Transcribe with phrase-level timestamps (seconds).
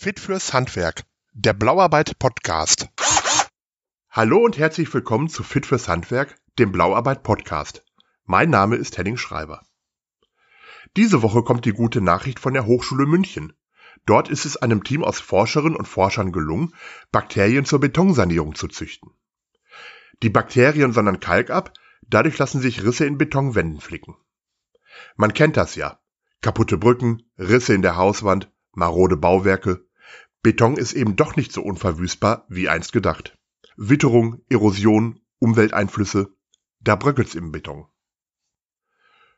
[0.00, 2.88] Fit fürs Handwerk, der Blauarbeit Podcast.
[4.08, 7.84] Hallo und herzlich willkommen zu Fit fürs Handwerk, dem Blauarbeit Podcast.
[8.24, 9.66] Mein Name ist Henning Schreiber.
[10.96, 13.54] Diese Woche kommt die gute Nachricht von der Hochschule München.
[14.06, 16.76] Dort ist es einem Team aus Forscherinnen und Forschern gelungen,
[17.10, 19.10] Bakterien zur Betonsanierung zu züchten.
[20.22, 21.72] Die Bakterien sondern Kalk ab,
[22.02, 24.14] dadurch lassen sich Risse in Betonwänden flicken.
[25.16, 25.98] Man kennt das ja.
[26.40, 29.87] Kaputte Brücken, Risse in der Hauswand, marode Bauwerke.
[30.42, 33.36] Beton ist eben doch nicht so unverwüstbar wie einst gedacht.
[33.76, 36.32] Witterung, Erosion, Umwelteinflüsse,
[36.80, 37.86] da bröckelt's im Beton.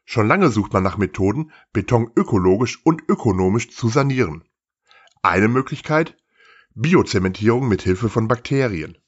[0.05, 4.45] Schon lange sucht man nach Methoden, Beton ökologisch und ökonomisch zu sanieren.
[5.23, 6.17] Eine Möglichkeit?
[6.75, 8.99] Biozementierung mit Hilfe von Bakterien.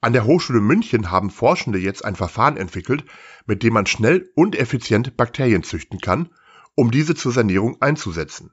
[0.00, 3.04] An der Hochschule München haben Forschende jetzt ein Verfahren entwickelt,
[3.46, 6.30] mit dem man schnell und effizient Bakterien züchten kann,
[6.74, 8.52] um diese zur Sanierung einzusetzen.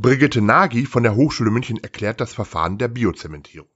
[0.00, 3.68] Brigitte Nagy von der Hochschule München erklärt das Verfahren der Biozementierung.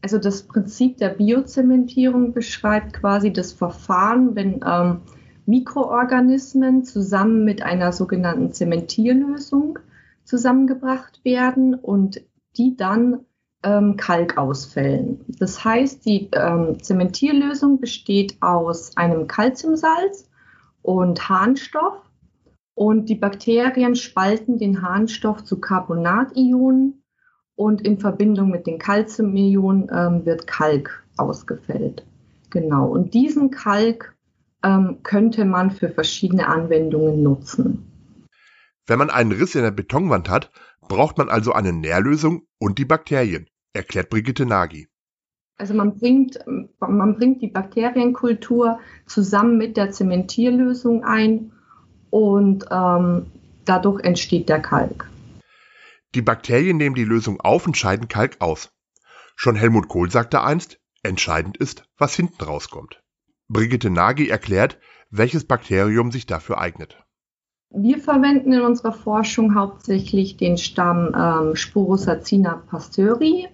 [0.00, 5.00] Also das Prinzip der Biozementierung beschreibt quasi das Verfahren, wenn ähm,
[5.44, 9.80] Mikroorganismen zusammen mit einer sogenannten Zementierlösung
[10.22, 12.20] zusammengebracht werden und
[12.56, 13.24] die dann
[13.64, 15.24] ähm, Kalk ausfällen.
[15.40, 20.28] Das heißt, die ähm, Zementierlösung besteht aus einem Calciumsalz
[20.82, 22.05] und Harnstoff
[22.76, 27.02] und die Bakterien spalten den Harnstoff zu Carbonationen
[27.56, 32.06] und in Verbindung mit den Calciumionen ähm, wird Kalk ausgefällt.
[32.50, 32.86] Genau.
[32.86, 34.14] Und diesen Kalk
[34.62, 37.90] ähm, könnte man für verschiedene Anwendungen nutzen.
[38.86, 40.52] Wenn man einen Riss in der Betonwand hat,
[40.86, 44.86] braucht man also eine Nährlösung und die Bakterien, erklärt Brigitte Nagy.
[45.56, 46.38] Also man bringt,
[46.78, 51.52] man bringt die Bakterienkultur zusammen mit der Zementierlösung ein
[52.16, 53.26] und ähm,
[53.66, 55.10] dadurch entsteht der Kalk.
[56.14, 58.70] Die Bakterien nehmen die Lösung auf und scheiden Kalk aus.
[59.34, 63.02] Schon Helmut Kohl sagte einst, entscheidend ist, was hinten rauskommt.
[63.48, 64.78] Brigitte Nagy erklärt,
[65.10, 66.96] welches Bakterium sich dafür eignet.
[67.68, 73.48] Wir verwenden in unserer Forschung hauptsächlich den Stamm ähm, Sporosacina pasteuri.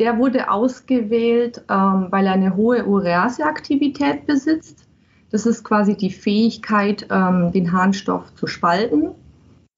[0.00, 4.89] Der wurde ausgewählt, ähm, weil er eine hohe Ureaseaktivität besitzt.
[5.30, 9.10] Das ist quasi die Fähigkeit, ähm, den Harnstoff zu spalten.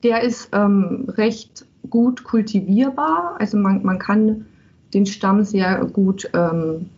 [0.03, 3.37] Der ist ähm, recht gut kultivierbar.
[3.39, 4.47] Also man, man kann
[4.95, 6.89] den Stamm sehr gut ähm,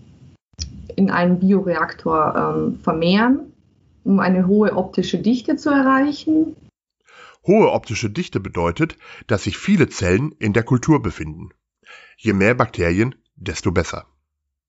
[0.96, 3.52] in einem Bioreaktor ähm, vermehren,
[4.04, 6.56] um eine hohe optische Dichte zu erreichen.
[7.46, 11.50] Hohe optische Dichte bedeutet, dass sich viele Zellen in der Kultur befinden.
[12.16, 14.06] Je mehr Bakterien, desto besser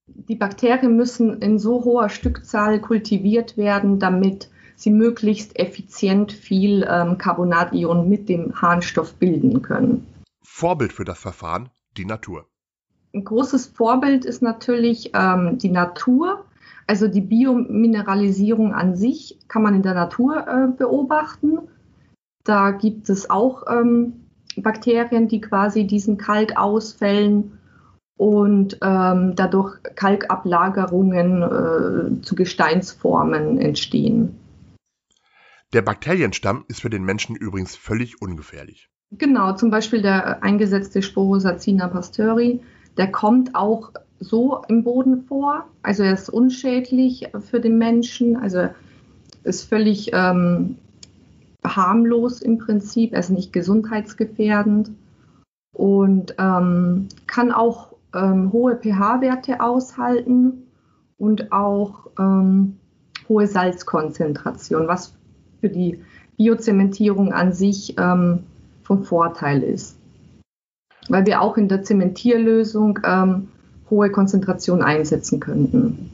[0.08, 7.18] die Bakterien müssen in so hoher Stückzahl kultiviert werden, damit sie möglichst effizient viel ähm,
[7.18, 10.06] Carbonationen mit dem Harnstoff bilden können.
[10.44, 12.46] Vorbild für das Verfahren die Natur.
[13.14, 16.46] Ein großes Vorbild ist natürlich ähm, die Natur.
[16.88, 21.60] Also die Biomineralisierung an sich kann man in der Natur äh, beobachten.
[22.44, 24.26] Da gibt es auch ähm,
[24.58, 27.58] Bakterien, die quasi diesen Kalk ausfällen
[28.18, 34.40] und ähm, dadurch Kalkablagerungen äh, zu Gesteinsformen entstehen.
[35.74, 38.90] Der Bakterienstamm ist für den Menschen übrigens völlig ungefährlich.
[39.12, 42.62] Genau, zum Beispiel der eingesetzte Sporosacina pasteuri,
[42.98, 45.68] der kommt auch so im Boden vor.
[45.84, 48.70] Also er ist unschädlich für den Menschen, also
[49.44, 50.78] ist völlig ähm,
[51.64, 54.92] harmlos im Prinzip, er ist nicht gesundheitsgefährdend
[55.74, 60.68] und ähm, kann auch ähm, hohe pH-Werte aushalten
[61.18, 62.78] und auch ähm,
[63.30, 65.14] hohe Salzkonzentration, was
[65.62, 66.04] für die
[66.38, 68.44] Biozementierung an sich ähm,
[68.84, 69.98] vom Vorteil ist.
[71.08, 73.50] Weil wir auch in der Zementierlösung ähm,
[73.90, 76.12] hohe Konzentration einsetzen könnten.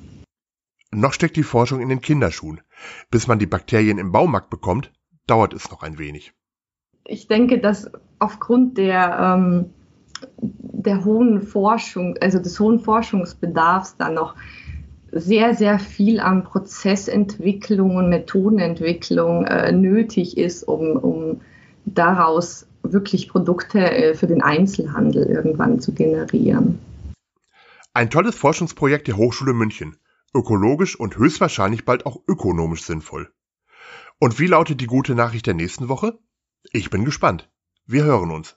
[0.93, 2.61] Noch steckt die Forschung in den Kinderschuhen.
[3.09, 4.91] Bis man die Bakterien im Baumarkt bekommt,
[5.25, 6.33] dauert es noch ein wenig.
[7.05, 7.89] Ich denke, dass
[8.19, 9.73] aufgrund der ähm,
[10.83, 14.35] der hohen Forschung, also des hohen Forschungsbedarfs dann noch
[15.11, 21.41] sehr, sehr viel an Prozessentwicklung und Methodenentwicklung äh, nötig ist, um, um
[21.85, 26.79] daraus wirklich Produkte äh, für den Einzelhandel irgendwann zu generieren.
[27.93, 29.97] Ein tolles Forschungsprojekt der Hochschule München.
[30.33, 33.29] Ökologisch und höchstwahrscheinlich bald auch ökonomisch sinnvoll.
[34.17, 36.17] Und wie lautet die gute Nachricht der nächsten Woche?
[36.71, 37.49] Ich bin gespannt.
[37.85, 38.55] Wir hören uns.